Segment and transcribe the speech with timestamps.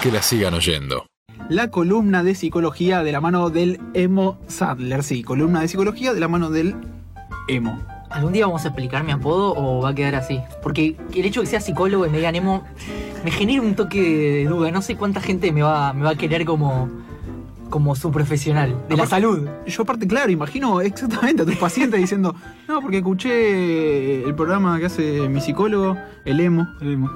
[0.00, 1.04] que la sigan oyendo.
[1.50, 5.02] La columna de psicología de la mano del Emo Sadler.
[5.02, 6.74] Sí, columna de psicología de la mano del
[7.48, 7.78] Emo.
[8.08, 10.40] ¿Algún día vamos a explicar mi apodo o va a quedar así?
[10.62, 12.64] Porque el hecho de que sea psicólogo y me digan emo
[13.24, 14.70] me genera un toque de duda.
[14.70, 16.88] No sé cuánta gente me va, me va a querer como,
[17.70, 19.48] como su profesional de la salud.
[19.66, 22.34] Yo aparte, claro, imagino exactamente a tus pacientes diciendo,
[22.68, 27.10] no, porque escuché el programa que hace mi psicólogo, el emo, el emo.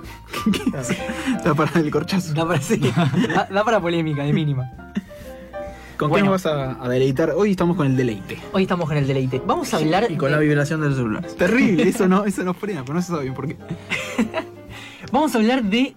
[1.36, 2.32] Está para el corchazo.
[2.34, 4.70] Da para, sí, da- da para polémica, de mínima.
[5.96, 6.24] ¿Con Bueno.
[6.26, 7.30] qué nos vas a, a deleitar?
[7.36, 8.38] Hoy estamos con el deleite.
[8.52, 9.40] Hoy estamos con el deleite.
[9.46, 10.06] Vamos a hablar.
[10.10, 11.24] Y con la de- vibración del celular.
[11.38, 13.56] Terrible, eso no, eso no frena, pero no se sabe bien por qué.
[15.12, 15.94] Vamos a hablar de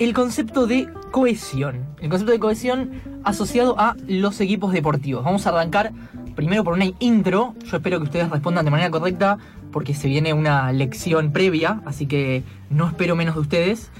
[0.00, 1.84] el concepto de cohesión.
[2.00, 2.92] El concepto de cohesión
[3.24, 5.24] asociado a los equipos deportivos.
[5.24, 5.92] Vamos a arrancar
[6.36, 7.56] primero por una intro.
[7.64, 9.36] Yo espero que ustedes respondan de manera correcta
[9.72, 13.90] porque se viene una lección previa, así que no espero menos de ustedes.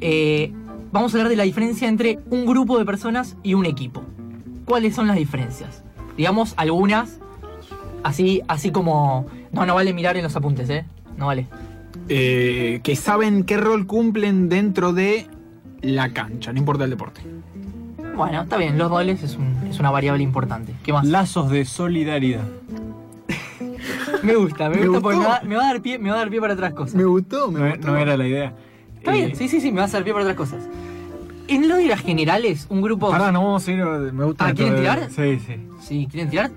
[0.00, 0.52] Eh,
[0.90, 4.02] vamos a hablar de la diferencia entre un grupo de personas y un equipo.
[4.64, 5.84] ¿Cuáles son las diferencias?
[6.16, 7.20] Digamos algunas,
[8.02, 9.26] así, así como...
[9.52, 10.84] No, no vale mirar en los apuntes, ¿eh?
[11.16, 11.46] No vale.
[12.08, 15.28] Eh, que saben qué rol cumplen dentro de
[15.84, 17.20] la cancha, no importa el deporte.
[18.16, 20.74] Bueno, está bien, los roles es, un- es una variable importante.
[20.84, 21.04] ¿Qué más?
[21.06, 22.44] Lazos de solidaridad.
[24.22, 25.42] Me gusta, me, Me gusta porque me gustó.
[25.42, 26.94] va, me va a dar pie, me va a dar pie para otras cosas.
[26.94, 27.86] Me gustó, me No, gustó.
[27.88, 28.54] no era la idea.
[28.96, 30.62] Está Eh, bien, sí, sí, sí, me va a dar pie para otras cosas.
[31.48, 33.10] En lo de las generales, un grupo.
[33.10, 33.84] Pará, no vamos a ir.
[33.84, 34.46] Me gusta.
[34.46, 35.08] Ah, ¿quieren de- tirar?
[35.10, 35.56] Sí, sí.
[35.82, 36.50] Si quieren tirar,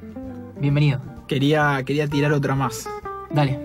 [0.62, 1.02] bienvenido.
[1.28, 2.88] Quería, quería tirar otra más.
[3.32, 3.60] Dale.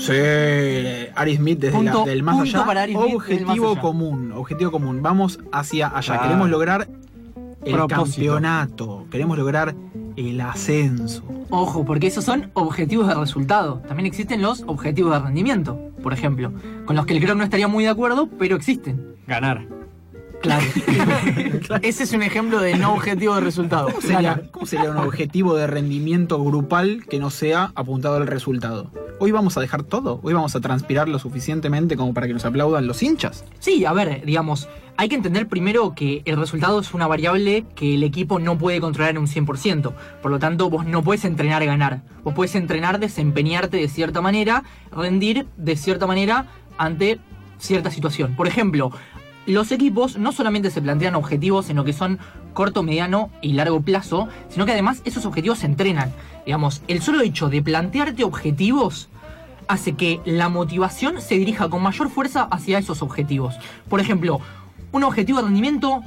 [0.00, 2.64] Sí, Ari Smith desde Punto- la- del más allá.
[2.64, 3.16] para Ari Smith del más
[3.50, 3.80] objetivo allá.
[3.80, 5.02] común, objetivo común.
[5.02, 6.00] Vamos hacia allá.
[6.14, 6.22] Claro.
[6.22, 6.88] Queremos lograr
[7.64, 8.06] el Propósito.
[8.32, 9.06] campeonato.
[9.10, 9.74] Queremos lograr
[10.16, 11.22] el ascenso.
[11.50, 13.82] Ojo, porque esos son objetivos de resultado.
[13.86, 16.52] También existen los objetivos de rendimiento, por ejemplo,
[16.86, 19.14] con los que el Croc no estaría muy de acuerdo, pero existen.
[19.26, 19.66] Ganar.
[20.40, 20.64] Claro.
[21.82, 23.88] Ese es un ejemplo de no objetivo de resultado.
[23.88, 28.90] ¿Cómo sería, cómo sería un objetivo de rendimiento grupal que no sea apuntado al resultado?
[29.22, 30.18] Hoy vamos a dejar todo.
[30.22, 33.44] Hoy vamos a transpirar lo suficientemente como para que nos aplaudan los hinchas.
[33.58, 34.66] Sí, a ver, digamos,
[34.96, 38.80] hay que entender primero que el resultado es una variable que el equipo no puede
[38.80, 39.92] controlar en un 100%.
[40.22, 42.00] Por lo tanto, vos no puedes entrenar ganar.
[42.24, 46.46] Vos puedes entrenar desempeñarte de cierta manera, rendir de cierta manera
[46.78, 47.20] ante
[47.58, 48.34] cierta situación.
[48.36, 48.90] Por ejemplo,
[49.44, 52.18] los equipos no solamente se plantean objetivos en lo que son
[52.54, 56.10] corto, mediano y largo plazo, sino que además esos objetivos se entrenan.
[56.46, 59.09] Digamos, el solo hecho de plantearte objetivos
[59.70, 63.54] hace que la motivación se dirija con mayor fuerza hacia esos objetivos.
[63.88, 64.40] Por ejemplo,
[64.90, 66.02] un objetivo de rendimiento,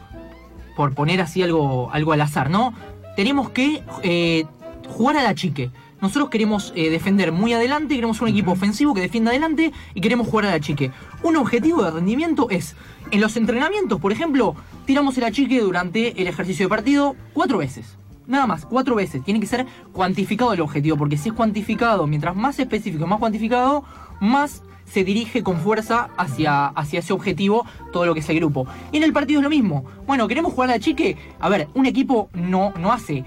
[0.75, 2.73] por poner así algo, algo al azar, ¿no?
[3.15, 4.45] Tenemos que eh,
[4.89, 5.71] jugar a la chique.
[6.01, 10.27] Nosotros queremos eh, defender muy adelante, queremos un equipo ofensivo que defienda adelante y queremos
[10.27, 10.91] jugar a la chique.
[11.23, 12.75] Un objetivo de rendimiento es,
[13.11, 17.95] en los entrenamientos, por ejemplo, tiramos el achique durante el ejercicio de partido cuatro veces.
[18.27, 19.23] Nada más, cuatro veces.
[19.23, 23.83] Tiene que ser cuantificado el objetivo, porque si es cuantificado, mientras más específico, más cuantificado,
[24.19, 28.67] más se dirige con fuerza hacia, hacia ese objetivo todo lo que es el grupo.
[28.91, 29.85] Y en el partido es lo mismo.
[30.05, 31.17] Bueno, queremos jugar a la chique.
[31.39, 33.23] A ver, un equipo no, no hace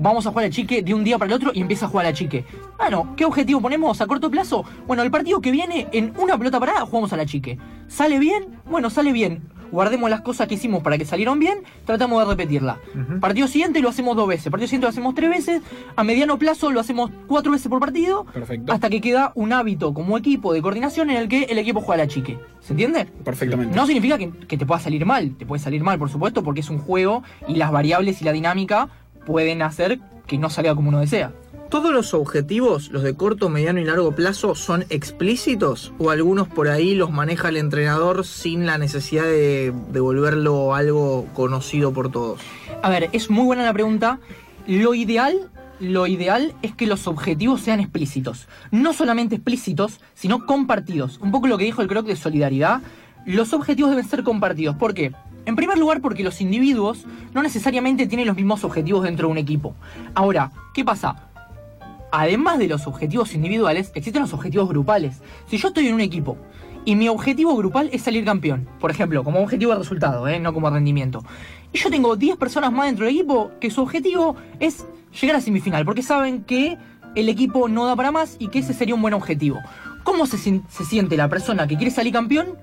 [0.00, 2.06] vamos a jugar al chique de un día para el otro y empieza a jugar
[2.06, 2.44] al chique.
[2.78, 4.64] Bueno, ¿qué objetivo ponemos a corto plazo?
[4.86, 7.58] Bueno, el partido que viene en una pelota parada jugamos a la chique.
[7.86, 8.60] ¿Sale bien?
[8.64, 9.42] Bueno, sale bien.
[9.70, 12.78] Guardemos las cosas que hicimos para que salieron bien, tratamos de repetirla.
[13.20, 15.62] Partido siguiente lo hacemos dos veces, partido siguiente lo hacemos tres veces,
[15.96, 18.72] a mediano plazo lo hacemos cuatro veces por partido, Perfecto.
[18.72, 22.02] hasta que queda un hábito como equipo de coordinación en el que el equipo juega
[22.02, 22.38] a la chique.
[22.60, 23.06] ¿Se entiende?
[23.24, 23.74] Perfectamente.
[23.74, 26.60] No significa que, que te pueda salir mal, te puede salir mal, por supuesto, porque
[26.60, 28.88] es un juego y las variables y la dinámica
[29.24, 31.32] pueden hacer que no salga como uno desea.
[31.70, 35.92] ¿Todos los objetivos, los de corto, mediano y largo plazo, son explícitos?
[36.00, 41.28] ¿O algunos por ahí los maneja el entrenador sin la necesidad de, de volverlo algo
[41.32, 42.40] conocido por todos?
[42.82, 44.18] A ver, es muy buena la pregunta.
[44.66, 45.48] Lo ideal,
[45.78, 48.48] lo ideal es que los objetivos sean explícitos.
[48.72, 51.18] No solamente explícitos, sino compartidos.
[51.22, 52.80] Un poco lo que dijo el Croc de solidaridad.
[53.26, 54.74] Los objetivos deben ser compartidos.
[54.74, 55.12] ¿Por qué?
[55.46, 59.38] En primer lugar, porque los individuos no necesariamente tienen los mismos objetivos dentro de un
[59.38, 59.76] equipo.
[60.14, 61.29] Ahora, ¿qué pasa?
[62.12, 65.20] Además de los objetivos individuales, existen los objetivos grupales.
[65.48, 66.36] Si yo estoy en un equipo
[66.84, 70.40] y mi objetivo grupal es salir campeón, por ejemplo, como objetivo de resultado, ¿eh?
[70.40, 71.22] no como rendimiento,
[71.72, 74.86] y yo tengo 10 personas más dentro del equipo que su objetivo es
[75.20, 76.78] llegar a semifinal, porque saben que
[77.14, 79.58] el equipo no da para más y que ese sería un buen objetivo.
[80.04, 82.56] ¿Cómo se, sien- se siente la persona que quiere salir campeón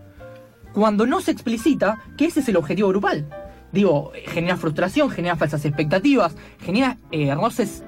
[0.74, 3.28] cuando no se explicita que ese es el objetivo grupal?
[3.72, 7.30] Digo, genera frustración, genera falsas expectativas, genera eh,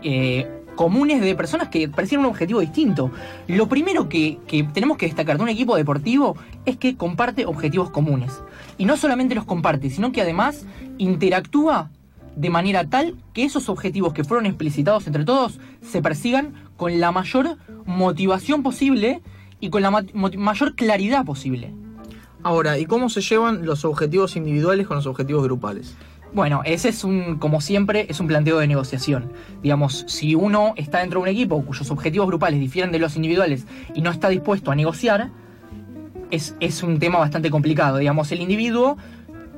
[0.04, 3.12] eh, comunes de personas que persiguen un objetivo distinto.
[3.48, 7.90] Lo primero que, que tenemos que destacar de un equipo deportivo es que comparte objetivos
[7.90, 8.42] comunes.
[8.78, 10.66] Y no solamente los comparte, sino que además
[10.98, 11.92] interactúa
[12.34, 17.12] de manera tal que esos objetivos que fueron explicitados entre todos se persigan con la
[17.12, 19.22] mayor motivación posible
[19.60, 21.74] y con la mayor claridad posible.
[22.42, 25.98] Ahora, ¿y cómo se llevan los objetivos individuales con los objetivos grupales?
[26.32, 29.32] Bueno, ese es un, como siempre, es un planteo de negociación.
[29.64, 33.66] Digamos, si uno está dentro de un equipo cuyos objetivos grupales difieren de los individuales
[33.96, 35.32] y no está dispuesto a negociar,
[36.30, 37.98] es, es un tema bastante complicado.
[37.98, 38.98] Digamos, el individuo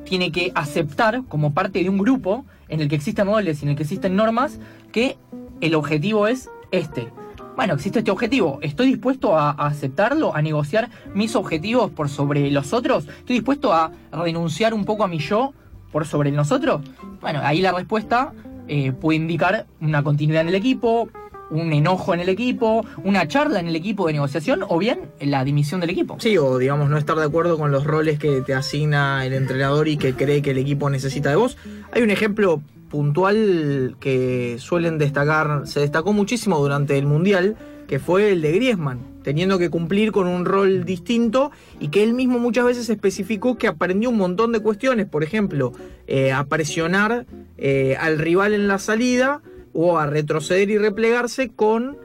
[0.06, 3.72] tiene que aceptar como parte de un grupo en el que existen roles y en
[3.72, 4.58] el que existen normas
[4.94, 5.18] que
[5.60, 7.10] el objetivo es este.
[7.58, 8.60] Bueno, existe este objetivo.
[8.62, 13.10] ¿Estoy dispuesto a, a aceptarlo, a negociar mis objetivos por sobre los otros?
[13.10, 15.54] ¿Estoy dispuesto a renunciar un poco a mi yo
[15.92, 16.82] por sobre el nosotros?
[17.22, 18.34] Bueno, ahí la respuesta
[18.68, 21.10] eh, puede indicar una continuidad en el equipo,
[21.52, 25.44] un enojo en el equipo, una charla en el equipo de negociación o bien la
[25.44, 26.16] dimisión del equipo.
[26.20, 29.88] Sí, o digamos no estar de acuerdo con los roles que te asigna el entrenador
[29.88, 31.58] y que cree que el equipo necesita de vos.
[31.92, 37.56] Hay un ejemplo puntual que suelen destacar, se destacó muchísimo durante el Mundial,
[37.88, 42.14] que fue el de Griezmann, teniendo que cumplir con un rol distinto y que él
[42.14, 45.74] mismo muchas veces especificó que aprendió un montón de cuestiones, por ejemplo,
[46.08, 47.26] eh, a presionar
[47.58, 49.42] eh, al rival en la salida
[49.74, 51.98] o a retroceder y replegarse con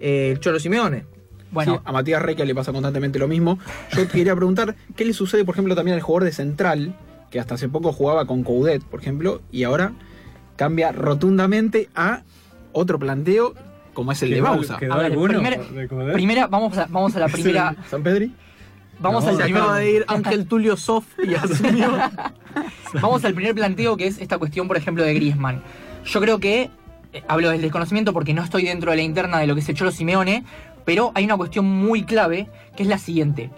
[0.00, 1.06] eh, el Cholo Simeone.
[1.50, 3.58] Bueno, Sí, a Matías Requia le pasa constantemente lo mismo.
[3.96, 6.96] Yo quería preguntar, ¿qué le sucede, por ejemplo, también al jugador de central,
[7.30, 9.92] que hasta hace poco jugaba con Coudet, por ejemplo, y ahora
[10.56, 12.22] cambia rotundamente a
[12.72, 13.54] otro planteo
[13.94, 14.76] como es el de ¿Quedó- Bausa?
[14.76, 16.12] quedó A ver, alguno primer- por recordar?
[16.14, 18.32] primera, vamos a, vamos a la primera, ¿San Pedri?
[18.98, 21.90] vamos No, al Se primer, acaba de ir Ángel Tulio Sof y asumió.
[23.00, 25.62] Vamos al primer planteo que es esta cuestión, por ejemplo, de Griezmann.
[26.04, 26.70] Yo creo que,
[27.12, 29.72] eh, hablo del desconocimiento porque no estoy dentro de la interna de lo que se
[29.72, 30.44] echó los Simeone,
[30.84, 33.50] pero hay una cuestión muy clave que es la siguiente.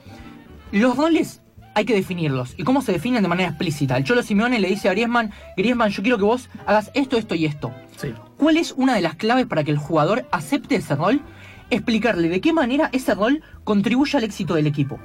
[0.73, 1.43] Los roles
[1.75, 2.55] hay que definirlos.
[2.57, 3.99] ¿Y cómo se definen de manera explícita?
[3.99, 7.35] El Cholo Simeone le dice a Griezmann, Griezmann, yo quiero que vos hagas esto, esto
[7.35, 7.71] y esto.
[7.99, 8.15] Sí.
[8.37, 11.23] ¿Cuál es una de las claves para que el jugador acepte ese rol?
[11.71, 14.99] Explicarle de qué manera ese rol contribuye al éxito del equipo.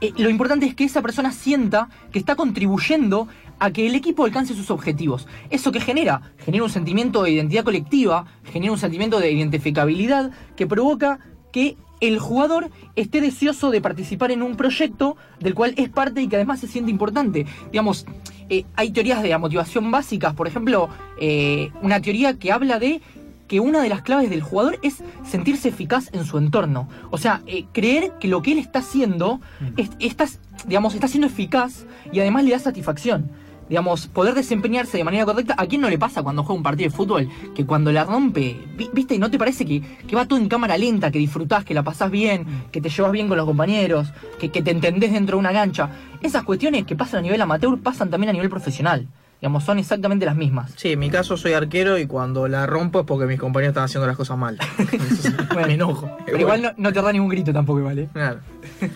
[0.00, 3.28] Eh, lo importante es que esa persona sienta que está contribuyendo
[3.58, 5.28] a que el equipo alcance sus objetivos.
[5.50, 6.32] ¿Eso que genera?
[6.38, 11.18] Genera un sentimiento de identidad colectiva, genera un sentimiento de identificabilidad que provoca
[11.52, 16.28] que el jugador esté deseoso de participar en un proyecto del cual es parte y
[16.28, 17.46] que además se siente importante.
[17.70, 18.04] Digamos,
[18.50, 20.88] eh, hay teorías de la motivación básicas, por ejemplo,
[21.20, 23.00] eh, una teoría que habla de
[23.48, 26.88] que una de las claves del jugador es sentirse eficaz en su entorno.
[27.10, 29.40] O sea, eh, creer que lo que él está haciendo
[29.76, 30.26] es- está,
[30.66, 33.30] digamos, está siendo eficaz y además le da satisfacción.
[33.72, 35.54] Digamos, poder desempeñarse de manera correcta.
[35.56, 37.26] ¿A quién no le pasa cuando juega un partido de fútbol?
[37.54, 39.18] Que cuando la rompe, vi- ¿viste?
[39.18, 42.10] ¿No te parece que, que va todo en cámara lenta, que disfrutás, que la pasás
[42.10, 45.52] bien, que te llevas bien con los compañeros, que, que te entendés dentro de una
[45.54, 45.88] cancha?
[46.20, 49.08] Esas cuestiones que pasan a nivel amateur pasan también a nivel profesional.
[49.40, 50.74] Digamos, son exactamente las mismas.
[50.76, 53.84] Sí, en mi caso soy arquero y cuando la rompo es porque mis compañeros están
[53.84, 54.58] haciendo las cosas mal.
[54.78, 56.14] Entonces, me enojo.
[56.26, 58.10] Pero igual no, no te da ningún grito tampoco, ¿vale?
[58.12, 58.40] Claro.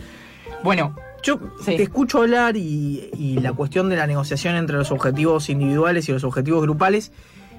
[0.62, 1.76] Bueno, Yo Sí.
[1.76, 6.12] te escucho hablar y, y la cuestión de la negociación entre los objetivos individuales y
[6.12, 7.10] los objetivos grupales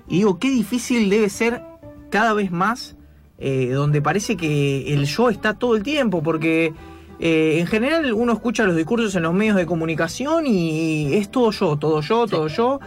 [0.07, 1.61] y digo, qué difícil debe ser
[2.09, 2.95] cada vez más
[3.39, 6.73] eh, donde parece que el yo está todo el tiempo, porque
[7.19, 11.51] eh, en general uno escucha los discursos en los medios de comunicación y es todo
[11.51, 12.79] yo, todo yo, todo yo.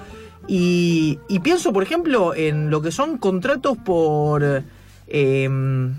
[0.49, 4.64] Y, y pienso, por ejemplo, en lo que son contratos por,
[5.06, 5.95] em,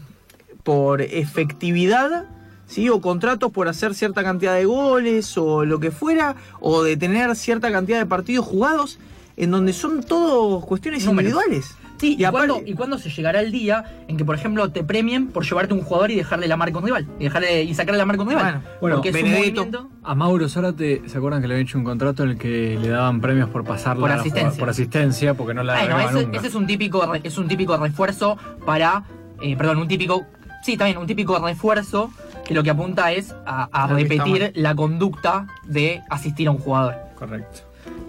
[0.63, 2.25] por efectividad,
[2.72, 2.90] ¿sí?
[2.90, 7.36] o contratos por hacer cierta cantidad de goles o lo que fuera, o de tener
[7.36, 8.98] cierta cantidad de partidos jugados,
[9.38, 11.32] en donde son todo cuestiones Números.
[11.32, 11.75] individuales.
[12.00, 14.72] Sí, ¿y, Y aparte- cuándo, ¿y cuándo se llegará el día en que, por ejemplo,
[14.72, 17.08] te premien por llevarte un jugador y dejarle la marca a un rival?
[17.20, 18.44] Y, dejarle, y sacarle la marca a un rival.
[18.54, 21.78] Bueno, bueno, Porque es un movimiento- A Mauro Zárate, ¿se acuerdan que le habían hecho
[21.78, 24.60] un contrato en el que le daban premios por pasarla Por asistencia.
[24.60, 26.38] por asistencia, porque no la Bueno, agarraba ese, nunca.
[26.40, 28.36] ese es un típico es un típico refuerzo
[28.66, 29.04] para.
[29.42, 30.25] eh, perdón, un típico.
[30.63, 32.12] Sí, también, un típico refuerzo
[32.45, 36.95] que lo que apunta es a, repetir la conducta de asistir a un jugador.
[37.15, 37.62] Correcto.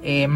[0.03, 0.29] Eh,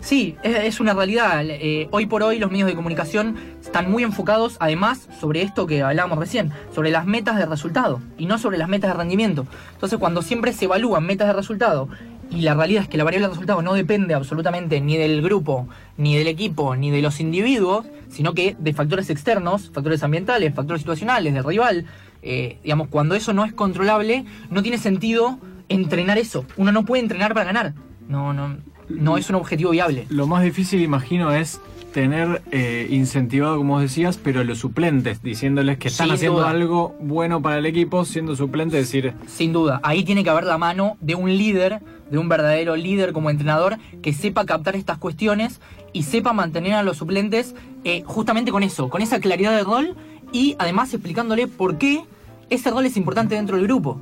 [0.00, 1.42] sí, es, es una realidad.
[1.44, 5.82] Eh, hoy por hoy los medios de comunicación están muy enfocados, además, sobre esto que
[5.82, 9.46] hablábamos recién, sobre las metas de resultado y no sobre las metas de rendimiento.
[9.74, 11.88] Entonces, cuando siempre se evalúan metas de resultado
[12.30, 15.68] y la realidad es que la variable de resultado no depende absolutamente ni del grupo,
[15.96, 20.82] ni del equipo, ni de los individuos, sino que de factores externos, factores ambientales, factores
[20.82, 21.86] situacionales, del rival,
[22.22, 26.44] eh, digamos, cuando eso no es controlable, no tiene sentido entrenar eso.
[26.56, 27.74] Uno no puede entrenar para ganar.
[28.08, 28.56] No, no,
[28.88, 30.06] no es un objetivo viable.
[30.08, 31.60] Lo más difícil, imagino, es
[31.92, 36.50] tener eh, incentivado, como decías, pero los suplentes, diciéndoles que están Sin haciendo duda.
[36.50, 40.58] algo bueno para el equipo, siendo suplente, decir, Sin duda, ahí tiene que haber la
[40.58, 45.60] mano de un líder, de un verdadero líder como entrenador, que sepa captar estas cuestiones
[45.92, 49.96] y sepa mantener a los suplentes eh, justamente con eso, con esa claridad de rol
[50.32, 52.04] y además explicándole por qué
[52.50, 54.00] ese rol es importante dentro del grupo.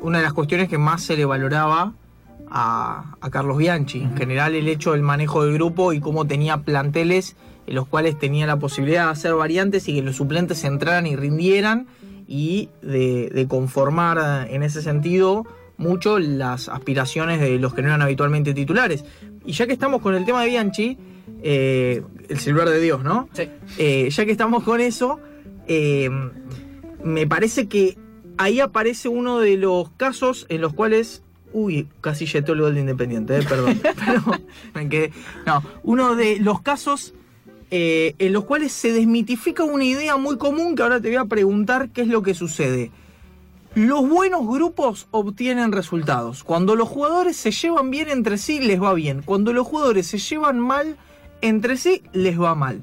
[0.00, 1.94] una de las cuestiones que más se le valoraba
[2.50, 4.02] a, a Carlos Bianchi.
[4.02, 8.18] En general, el hecho del manejo del grupo y cómo tenía planteles en los cuales
[8.18, 11.86] tenía la posibilidad de hacer variantes y que los suplentes entraran y rindieran
[12.28, 17.88] y de, de conformar eh, en ese sentido mucho las aspiraciones de los que no
[17.88, 19.04] eran habitualmente titulares.
[19.44, 20.98] Y ya que estamos con el tema de Bianchi,
[21.42, 23.28] eh, el silver de Dios, ¿no?
[23.32, 23.48] Sí.
[23.78, 25.18] Eh, ya que estamos con eso,
[25.68, 26.10] eh,
[27.02, 27.98] me parece que
[28.38, 31.22] ahí aparece uno de los casos en los cuales.
[31.52, 33.80] Uy, casi jetó el gol de Independiente, eh, perdón.
[34.06, 34.22] Pero
[34.74, 35.12] me quedé.
[35.46, 37.14] No, uno de los casos
[37.70, 41.24] eh, en los cuales se desmitifica una idea muy común que ahora te voy a
[41.24, 42.90] preguntar qué es lo que sucede.
[43.74, 46.44] Los buenos grupos obtienen resultados.
[46.44, 49.22] Cuando los jugadores se llevan bien entre sí, les va bien.
[49.22, 50.96] Cuando los jugadores se llevan mal
[51.40, 52.82] entre sí, les va mal.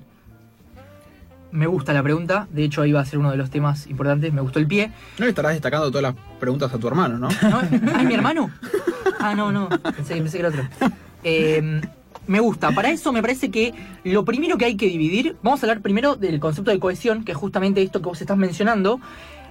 [1.51, 4.31] Me gusta la pregunta, de hecho ahí va a ser uno de los temas importantes,
[4.31, 4.91] me gustó el pie.
[5.17, 7.27] No le estarás destacando todas las preguntas a tu hermano, ¿no?
[7.49, 7.61] ¿No?
[7.93, 8.49] ¿Ay, mi hermano?
[9.19, 9.69] Ah, no, no.
[9.69, 10.63] Pensé, pensé que era otro.
[11.23, 11.81] Eh,
[12.27, 12.71] me gusta.
[12.71, 16.15] Para eso me parece que lo primero que hay que dividir, vamos a hablar primero
[16.15, 18.99] del concepto de cohesión, que es justamente esto que vos estás mencionando.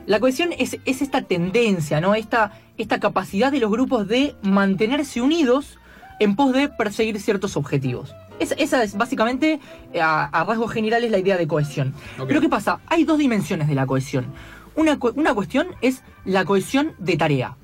[0.06, 2.14] La cohesión es, es esta tendencia, ¿no?
[2.14, 5.78] Esta, esta capacidad de los grupos de mantenerse unidos
[6.20, 8.14] en pos de perseguir ciertos objetivos.
[8.40, 9.60] Esa, esa es básicamente,
[9.92, 11.94] eh, a, a rasgos generales, la idea de cohesión.
[12.26, 12.80] Pero ¿qué pasa?
[12.86, 14.26] Hay dos dimensiones de la cohesión.
[14.74, 17.56] Una, una cuestión es la cohesión de tarea.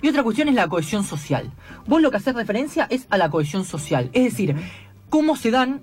[0.00, 1.52] Y otra cuestión es la cohesión social.
[1.86, 4.10] Vos lo que haces referencia es a la cohesión social.
[4.12, 4.56] Es decir,
[5.10, 5.82] cómo se dan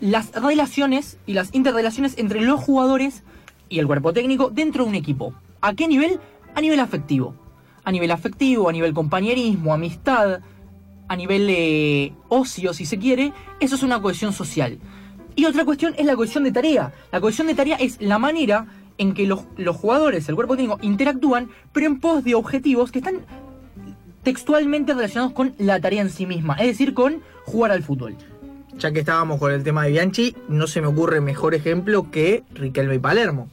[0.00, 3.24] las relaciones y las interrelaciones entre los jugadores
[3.68, 5.34] y el cuerpo técnico dentro de un equipo.
[5.60, 6.20] ¿A qué nivel?
[6.54, 7.34] A nivel afectivo.
[7.82, 10.40] A nivel afectivo, a nivel compañerismo, amistad,
[11.08, 14.78] a nivel eh, ocio, si se quiere, eso es una cohesión social.
[15.34, 16.92] Y otra cuestión es la cohesión de tarea.
[17.12, 18.66] La cohesión de tarea es la manera
[18.98, 23.00] en que los, los jugadores, el cuerpo técnico, interactúan, pero en pos de objetivos que
[23.00, 23.20] están
[24.22, 28.16] textualmente relacionados con la tarea en sí misma, es decir, con jugar al fútbol.
[28.78, 32.42] Ya que estábamos con el tema de Bianchi, no se me ocurre mejor ejemplo que
[32.52, 33.48] Riquelme y Palermo.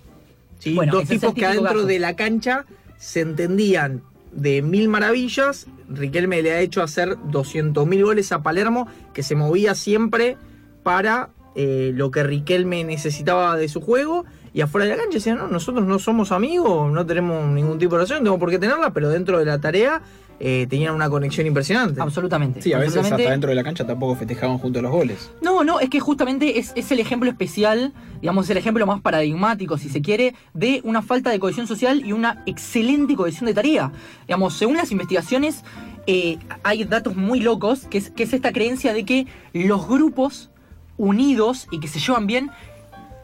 [0.60, 0.74] ¿Sí?
[0.74, 1.86] Bueno, Dos tipos que adentro caso.
[1.86, 2.66] de la cancha
[2.98, 4.02] se entendían
[4.36, 5.68] de mil maravillas.
[5.90, 10.38] Riquelme le ha hecho hacer 200.000 goles a Palermo, que se movía siempre
[10.84, 14.26] para eh, lo que Riquelme necesitaba de su juego.
[14.54, 17.96] Y afuera de la cancha decían, no, nosotros no somos amigos, no tenemos ningún tipo
[17.96, 20.04] de relación, tenemos por qué tenerla, pero dentro de la tarea
[20.46, 22.02] eh, tenían una conexión impresionante.
[22.02, 22.62] Absolutamente.
[22.62, 23.24] Sí, a veces absolutamente.
[23.24, 25.32] hasta dentro de la cancha tampoco festejaban juntos los goles.
[25.42, 29.78] No, no, es que justamente es, es el ejemplo especial, digamos, el ejemplo más paradigmático,
[29.78, 33.94] si se quiere, de una falta de cohesión social y una excelente cohesión de tarea.
[34.28, 35.64] Digamos, según las investigaciones,
[36.08, 40.50] eh, hay datos muy locos, que es, que es esta creencia de que los grupos
[40.98, 42.52] unidos y que se llevan bien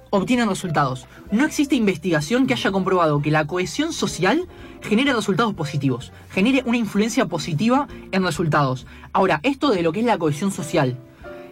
[0.09, 1.07] obtienen resultados.
[1.31, 4.47] No existe investigación que haya comprobado que la cohesión social
[4.81, 8.87] genere resultados positivos, genere una influencia positiva en resultados.
[9.13, 10.97] Ahora, esto de lo que es la cohesión social,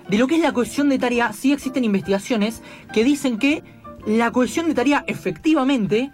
[0.10, 2.62] de lo que es la cohesión de tarea, sí existen investigaciones
[2.94, 3.64] que dicen que
[4.06, 6.12] la cohesión de tarea efectivamente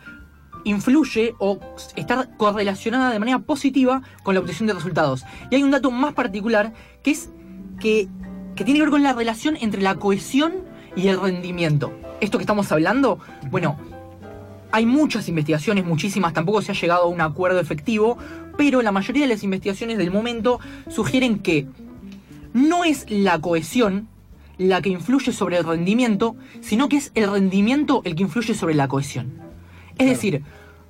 [0.64, 1.60] influye o
[1.96, 5.24] está correlacionada de manera positiva con la obtención de resultados.
[5.52, 6.74] Y hay un dato más particular
[7.04, 7.30] que es
[7.80, 8.08] que,
[8.56, 10.54] que tiene que ver con la relación entre la cohesión
[10.96, 11.94] y el rendimiento.
[12.24, 13.20] Esto que estamos hablando,
[13.51, 13.75] bueno,
[14.72, 18.18] hay muchas investigaciones, muchísimas, tampoco se ha llegado a un acuerdo efectivo,
[18.58, 21.68] pero la mayoría de las investigaciones del momento sugieren que
[22.53, 24.08] no es la cohesión
[24.58, 28.74] la que influye sobre el rendimiento, sino que es el rendimiento el que influye sobre
[28.74, 29.34] la cohesión.
[29.98, 30.44] Es decir,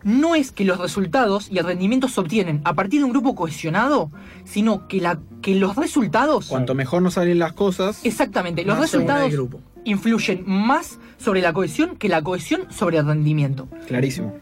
[0.04, 3.34] no es que los resultados y el rendimiento se obtienen a partir de un grupo
[3.34, 4.12] cohesionado,
[4.44, 6.46] sino que, la, que los resultados...
[6.46, 9.62] Cuanto mejor nos salen las cosas, Exactamente, los resultados grupo.
[9.86, 13.68] Influyen más sobre la cohesión que la cohesión sobre el rendimiento.
[13.88, 14.34] clarísimo.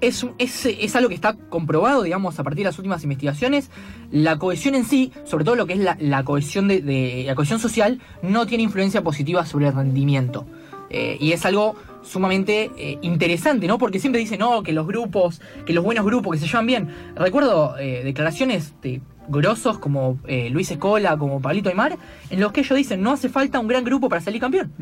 [0.00, 3.70] Es, es, es algo que está comprobado, digamos, a partir de las últimas investigaciones.
[4.10, 7.36] La cohesión en sí, sobre todo lo que es la, la cohesión de, de- la
[7.36, 10.44] cohesión social, no tiene influencia positiva sobre el rendimiento.
[10.90, 13.78] Eh, y es algo sumamente eh, interesante, ¿no?
[13.78, 16.88] Porque siempre dicen, no, que los grupos, que los buenos grupos que se llevan bien.
[17.14, 21.96] Recuerdo eh, declaraciones de grosos como eh, Luis Escola, como Pablito Aymar,
[22.30, 24.72] en los que ellos dicen, no hace falta un gran grupo para salir campeón.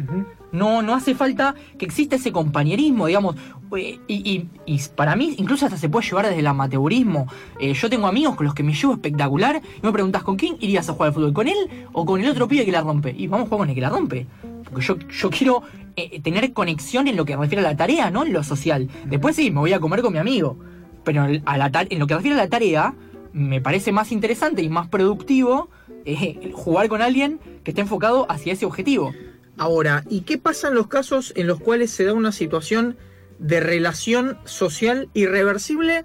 [0.53, 3.37] No, no hace falta que exista ese compañerismo, digamos.
[3.77, 7.27] Eh, Y, y- y para mí, incluso hasta se puede llevar desde el amateurismo.
[7.61, 10.57] Eh, yo tengo amigos con los que me llevo espectacular y me preguntas con quién
[10.61, 11.57] irías a jugar al fútbol, con él
[11.93, 13.15] o con el otro pibe que la rompe.
[13.17, 14.27] Y vamos a jugar con el que la rompe.
[14.65, 15.63] Porque yo, yo quiero
[15.97, 18.89] eh, tener conexión en lo que refiere a la tarea, no en lo social.
[19.07, 20.57] Después sí, me voy a comer con mi amigo.
[21.05, 22.95] Pero a la en lo que refiere a la tarea,
[23.33, 25.69] me parece más interesante y más productivo
[26.05, 29.13] eh, jugar con alguien que esté enfocado hacia ese objetivo.
[29.57, 32.97] Ahora, ¿y qué pasa en los casos en los cuales se da una situación
[33.39, 36.05] de relación social irreversible?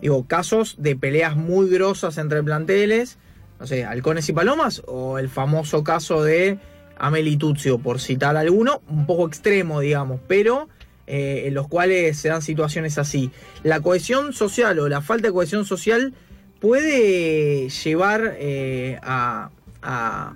[0.00, 3.18] Digo, casos de peleas muy grosas entre planteles,
[3.60, 6.58] no sé, halcones y palomas, o el famoso caso de
[6.96, 10.68] Amel y Tuzio, por citar alguno, un poco extremo, digamos, pero
[11.06, 13.30] eh, en los cuales se dan situaciones así.
[13.62, 16.14] La cohesión social o la falta de cohesión social
[16.60, 19.50] puede llevar eh, a,
[19.82, 20.32] a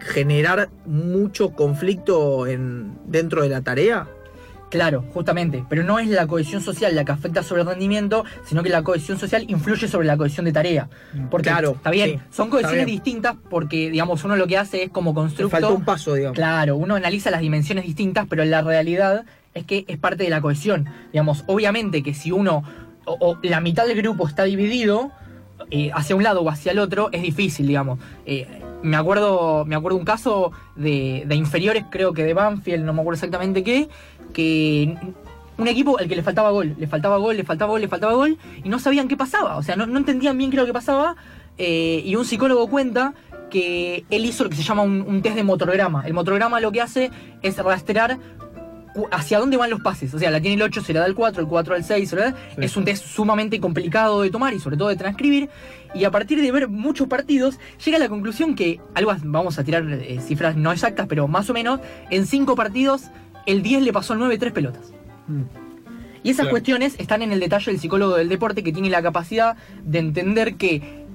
[0.00, 4.06] generar mucho conflicto en, dentro de la tarea.
[4.70, 8.62] Claro, justamente, pero no es la cohesión social la que afecta sobre el rendimiento, sino
[8.62, 10.88] que la cohesión social influye sobre la cohesión de tarea.
[11.28, 12.96] Porque, Claro, está bien, sí, son cohesiones bien.
[12.98, 15.50] distintas porque, digamos, uno lo que hace es como constructo.
[15.50, 16.36] faltó un paso, digamos.
[16.36, 19.24] Claro, uno analiza las dimensiones distintas, pero la realidad
[19.54, 20.88] es que es parte de la cohesión.
[21.12, 22.62] Digamos, obviamente que si uno
[23.06, 25.10] o, o la mitad del grupo está dividido
[25.94, 27.98] hacia un lado o hacia el otro, es difícil, digamos.
[28.26, 28.46] Eh,
[28.82, 33.00] me acuerdo, me acuerdo un caso de, de inferiores, creo que de Banfield, no me
[33.00, 33.88] acuerdo exactamente qué,
[34.32, 34.96] que
[35.58, 38.14] un equipo al que le faltaba gol, le faltaba gol, le faltaba gol, le faltaba
[38.14, 40.72] gol, y no sabían qué pasaba, o sea, no, no entendían bien qué lo que
[40.72, 41.16] pasaba,
[41.58, 43.12] eh, y un psicólogo cuenta
[43.50, 46.06] que él hizo lo que se llama un, un test de motorograma.
[46.06, 47.10] El motorograma lo que hace
[47.42, 48.18] es rastrear
[49.10, 50.12] hacia dónde van los pases.
[50.14, 52.12] O sea, la tiene el 8, se la da el 4, el 4 al 6,
[52.12, 52.34] ¿verdad?
[52.56, 52.64] Sí.
[52.64, 55.48] Es un test sumamente complicado de tomar y sobre todo de transcribir.
[55.94, 59.64] Y a partir de ver muchos partidos, llega a la conclusión que, algo, vamos a
[59.64, 61.80] tirar eh, cifras no exactas, pero más o menos,
[62.10, 63.04] en 5 partidos,
[63.46, 64.92] el 10 le pasó al 9 tres pelotas.
[65.26, 65.42] Mm.
[66.22, 66.50] Y esas Claro.
[66.50, 70.56] cuestiones están en el detalle del psicólogo del deporte que tiene la capacidad de entender
[70.56, 71.06] que,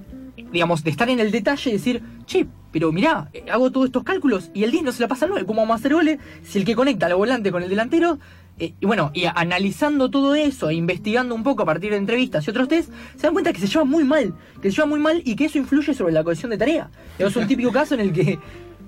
[0.52, 4.04] digamos, de estar en el detalle y decir, che, pero mirá, eh, hago todos estos
[4.04, 6.20] cálculos y el 10 no se la pasa al 9, ¿cómo vamos a hacer goles
[6.44, 8.20] si el que conecta al volante con el delantero?
[8.60, 12.46] eh, y bueno, y analizando todo eso e investigando un poco a partir de entrevistas
[12.46, 15.00] y otros test, se dan cuenta que se llevan muy mal, que se llevan muy
[15.00, 16.90] mal y que eso influye sobre la cohesión de tarea.
[17.18, 18.38] Es un típico caso en el que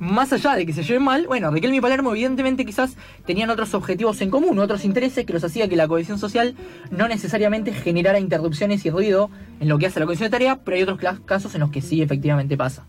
[0.02, 3.74] más allá de que se lleven mal, bueno, Riquelme y Palermo evidentemente quizás tenían otros
[3.74, 6.56] objetivos en común, otros intereses que los hacía que la cohesión social
[6.92, 9.30] no necesariamente generara interrupciones y ruido
[9.62, 11.82] en lo que hace la cohesión de tarea, pero hay otros casos en los que
[11.82, 12.86] sí efectivamente pasa.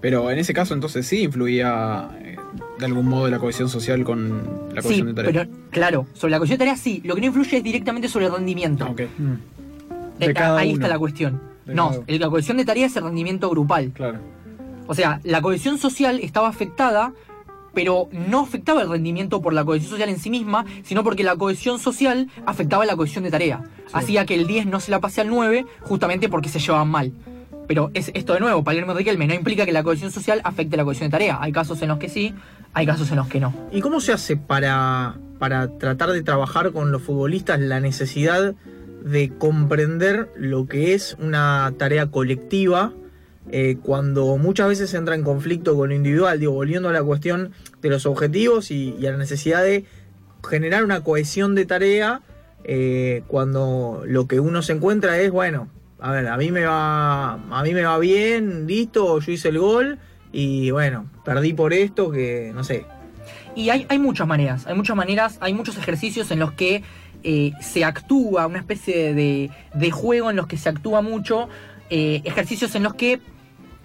[0.00, 2.36] Pero en ese caso entonces sí influía eh,
[2.78, 5.32] de algún modo la cohesión social con la Sí, cohesión de tarea.
[5.44, 8.26] pero claro, sobre la cohesión de tarea sí, lo que no influye es directamente sobre
[8.26, 8.84] el rendimiento.
[8.86, 9.02] Ah, ok.
[9.18, 10.18] Mm.
[10.18, 10.76] De cada ahí uno.
[10.78, 11.40] está la cuestión.
[11.66, 13.90] De No, cada- la cohesión de tarea es el rendimiento grupal.
[13.94, 14.18] Claro.
[14.86, 17.12] O sea, la cohesión social estaba afectada,
[17.74, 21.36] pero no afectaba el rendimiento por la cohesión social en sí misma, sino porque la
[21.36, 23.62] cohesión social afectaba la cohesión de tarea.
[23.92, 27.12] Hacía que el 10 no se la pase al 9, justamente porque se llevaban mal.
[27.70, 30.82] Pero es esto de nuevo, Palermo Riquelme, no implica que la cohesión social afecte la
[30.82, 31.38] cohesión de tarea.
[31.40, 32.34] Hay casos en los que sí,
[32.72, 33.54] hay casos en los que no.
[33.70, 38.56] ¿Y cómo se hace para, para tratar de trabajar con los futbolistas la necesidad
[39.04, 42.92] de comprender lo que es una tarea colectiva
[43.52, 46.40] eh, cuando muchas veces entra en conflicto con lo individual?
[46.40, 47.52] Digo, volviendo a la cuestión
[47.82, 49.84] de los objetivos y, y a la necesidad de
[50.42, 52.22] generar una cohesión de tarea
[52.64, 55.68] eh, cuando lo que uno se encuentra es, bueno,
[56.00, 59.58] a ver, a mí me va, a mí me va bien, listo, yo hice el
[59.58, 59.98] gol
[60.32, 62.86] y bueno, perdí por esto que, no sé,
[63.54, 66.82] Y hay, hay muchas maneras, hay muchas maneras, hay muchos ejercicios en los que
[67.22, 71.48] eh, se actúa, una especie de, juego en los que se actúa mucho,
[71.90, 73.20] eh, ejercicios en los que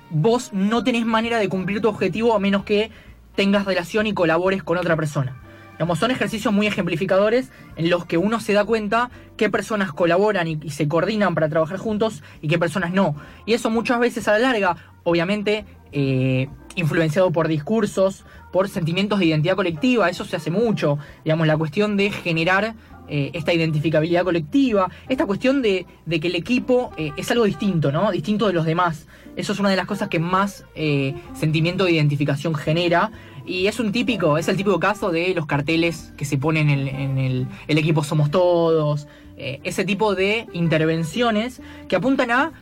[0.10, 2.92] vos no tenés manera de cumplir tu objetivo a menos que
[3.36, 5.36] tengas relación y colabores con otra persona.
[5.76, 10.48] Digamos, son ejercicios muy ejemplificadores en los que uno se da cuenta qué personas colaboran
[10.48, 13.16] y, se coordinan para trabajar juntos y qué personas no.
[13.46, 19.26] Y eso muchas veces a la larga, obviamente, eh, influenciado por discursos, por sentimientos de
[19.26, 20.98] identidad colectiva, eso se hace mucho.
[21.26, 22.76] Digamos, la cuestión de generar
[23.10, 27.92] eh, esta identificabilidad colectiva, esta cuestión de, de que el equipo eh, es algo distinto,
[27.92, 28.12] ¿no?
[28.12, 29.08] Distinto de los demás.
[29.36, 30.64] Eso es una de las cosas que más
[31.34, 33.12] sentimiento de identificación genera.
[33.46, 36.88] Y es un típico, es el típico caso de los carteles que se ponen en,
[36.88, 39.08] en el, equipo Somos Todos.
[39.38, 42.54] eh, ese tipo de intervenciones que apuntan a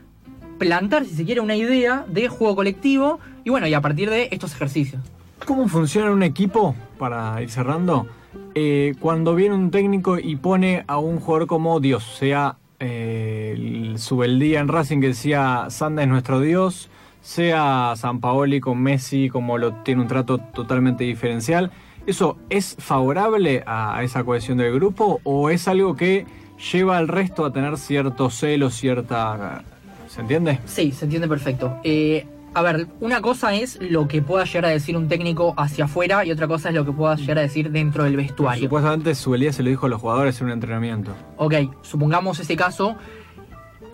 [0.58, 3.20] plantar, si se quiere, una idea de juego colectivo.
[3.44, 5.02] Y bueno, y a partir de estos ejercicios.
[5.46, 8.08] ¿Cómo funciona un equipo, para ir cerrando,
[8.56, 12.04] eh, cuando viene un técnico y pone a un jugador como Dios?
[12.18, 16.90] Sea eh, en Racing que decía Sanda es nuestro Dios,
[17.24, 21.72] sea San Paoli con Messi como lo tiene un trato totalmente diferencial.
[22.06, 26.26] ¿Eso es favorable a, a esa cohesión del grupo o es algo que
[26.72, 29.64] lleva al resto a tener cierto celo, cierta...
[30.10, 30.60] ¿Se entiende?
[30.66, 31.78] Sí, se entiende perfecto.
[31.84, 35.86] Eh, A ver, una cosa es lo que pueda llegar a decir un técnico hacia
[35.86, 38.66] afuera y otra cosa es lo que pueda llegar a decir dentro del vestuario.
[38.66, 41.14] Supuestamente Subelía se lo dijo a los jugadores en un entrenamiento.
[41.38, 42.96] Ok, supongamos ese caso.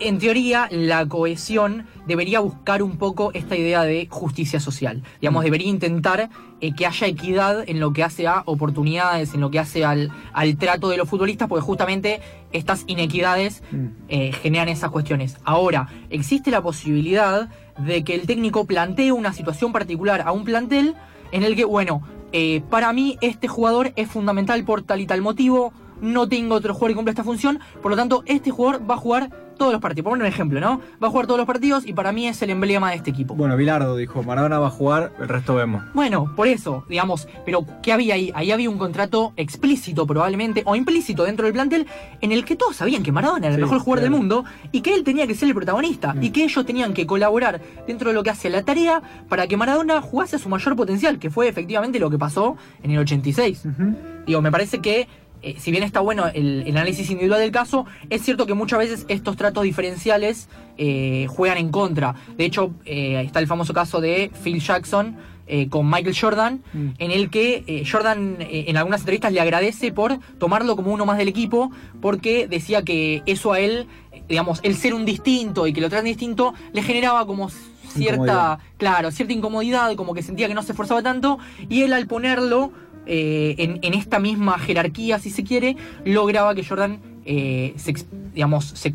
[0.02, 5.02] En teoría, la cohesión debería buscar un poco esta idea de justicia social.
[5.20, 6.30] Digamos, debería intentar
[6.62, 10.10] eh, que haya equidad en lo que hace a oportunidades, en lo que hace al,
[10.32, 13.62] al trato de los futbolistas, porque justamente estas inequidades
[14.08, 15.36] eh, generan esas cuestiones.
[15.44, 20.94] Ahora, existe la posibilidad de que el técnico plantee una situación particular a un plantel
[21.30, 25.20] en el que, bueno, eh, para mí este jugador es fundamental por tal y tal
[25.20, 28.94] motivo, no tengo otro jugador que cumpla esta función, por lo tanto este jugador va
[28.94, 30.04] a jugar todos los partidos.
[30.04, 30.80] Por poner un ejemplo, ¿no?
[31.02, 33.34] Va a jugar todos los partidos y para mí es el emblema de este equipo.
[33.34, 35.82] Bueno, Bilardo dijo, Maradona va a jugar, el resto vemos.
[35.92, 38.32] Bueno, por eso, digamos, pero ¿qué había ahí?
[38.34, 41.86] Ahí había un contrato explícito probablemente, o implícito dentro del plantel,
[42.22, 44.12] en el que todos sabían que Maradona era el Sí, mejor jugador claro.
[44.14, 46.22] del mundo y que él tenía que ser el protagonista Mm.
[46.22, 49.58] y que ellos tenían que colaborar dentro de lo que hace la tarea para que
[49.58, 53.64] Maradona jugase a su mayor potencial, que fue efectivamente lo que pasó en el 86.
[54.26, 55.06] Digo, me parece que,
[55.42, 58.78] eh, si bien está bueno el, el análisis individual del caso, es cierto que muchas
[58.78, 60.48] veces estos tratos diferenciales
[60.78, 62.14] eh, juegan en contra.
[62.36, 65.16] De hecho, eh, está el famoso caso de Phil Jackson
[65.68, 66.88] con Michael Jordan, Mm.
[66.98, 71.26] en el que Jordan en algunas entrevistas le agradece por tomarlo como uno más del
[71.26, 73.88] equipo, porque decía que eso a él,
[74.28, 77.50] digamos, el ser un distinto y que lo traen distinto, le generaba como
[77.88, 82.06] cierta, claro, cierta incomodidad, como que sentía que no se esforzaba tanto, y él al
[82.06, 82.70] ponerlo
[83.10, 87.92] eh, en, en esta misma jerarquía, si se quiere, lograba que Jordan eh, se,
[88.34, 88.94] digamos, se,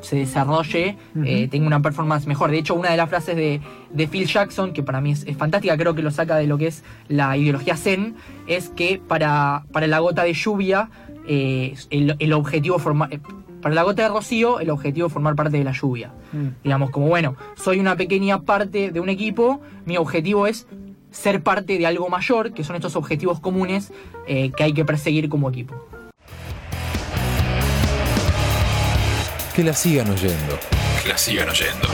[0.00, 2.50] se desarrolle, eh, tenga una performance mejor.
[2.50, 3.60] De hecho, una de las frases de,
[3.92, 6.58] de Phil Jackson, que para mí es, es fantástica, creo que lo saca de lo
[6.58, 8.14] que es la ideología zen,
[8.46, 10.90] es que para, para la gota de lluvia,
[11.26, 13.20] el, el objetivo forma- eh,
[13.62, 16.10] para la gota de rocío, el objetivo es formar parte de la lluvia.
[16.64, 20.66] Digamos, como bueno, soy una pequeña parte de un equipo, mi objetivo es
[21.12, 23.92] ser parte de algo mayor, que son estos objetivos comunes
[24.26, 25.74] eh, que hay que perseguir como equipo.
[29.54, 30.58] Que la sigan oyendo.
[31.02, 31.88] Que la sigan oyendo.